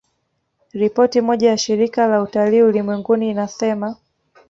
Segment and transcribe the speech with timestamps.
[0.73, 3.95] Ripoti moja ya Shirika la Utalii Ulimwenguni inasema